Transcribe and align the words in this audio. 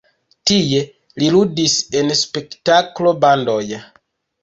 Tie 0.51 0.79
li 1.25 1.29
ludis 1.35 1.77
en 2.01 2.11
spektaklo-bandoj. 2.25 3.65